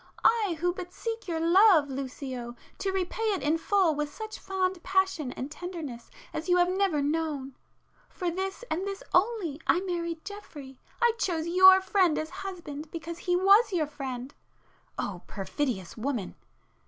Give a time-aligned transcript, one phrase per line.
[0.25, 4.81] —I who but seek your love, Lucio, to repay it in full with such fond
[4.81, 7.53] passion and tenderness as you have never known!
[8.09, 13.35] For this and this only, I married Geoffrey,—I chose your friend as husband because he
[13.35, 14.33] was your friend!"
[14.97, 16.33] (O perfidious woman!)